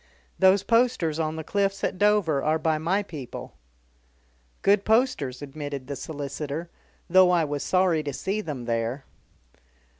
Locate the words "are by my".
2.43-3.03